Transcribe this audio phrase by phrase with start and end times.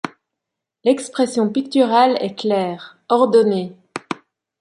[0.83, 3.75] L'expression picturale est claire, ordonnée.